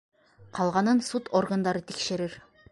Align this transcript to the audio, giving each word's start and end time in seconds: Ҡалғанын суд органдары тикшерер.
Ҡалғанын 0.59 1.03
суд 1.11 1.31
органдары 1.43 1.87
тикшерер. 1.93 2.39